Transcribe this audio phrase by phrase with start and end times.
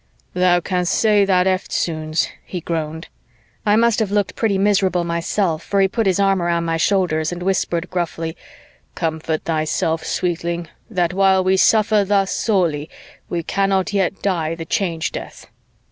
[0.33, 3.07] "Thou can'st say that eftsoons," he groaned.
[3.67, 7.31] I must have looked pretty miserable myself, for he put his arm around my shoulders
[7.31, 8.35] and whispered gruffly,
[8.95, 12.89] "Comfort thyself, sweetling, that while we suffer thus sorely,
[13.29, 13.91] we yet cannot
[14.23, 15.45] die the Change Death."